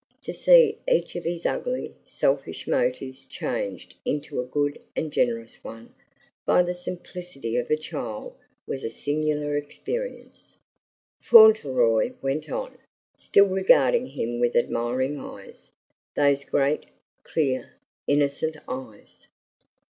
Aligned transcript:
To 0.23 0.33
see 0.33 0.79
each 0.91 1.15
of 1.15 1.25
his 1.25 1.45
ugly, 1.45 1.93
selfish 2.03 2.65
motives 2.67 3.23
changed 3.27 3.93
into 4.03 4.39
a 4.41 4.45
good 4.47 4.81
and 4.95 5.13
generous 5.13 5.63
one 5.63 5.93
by 6.43 6.63
the 6.63 6.73
simplicity 6.73 7.55
of 7.55 7.69
a 7.69 7.75
child 7.77 8.35
was 8.65 8.83
a 8.83 8.89
singular 8.89 9.55
experience. 9.55 10.57
Fauntleroy 11.21 12.13
went 12.19 12.49
on, 12.51 12.79
still 13.19 13.45
regarding 13.49 14.07
him 14.07 14.39
with 14.39 14.55
admiring 14.55 15.19
eyes 15.19 15.69
those 16.15 16.45
great, 16.45 16.85
clear, 17.23 17.73
innocent 18.07 18.57
eyes! 18.67 19.27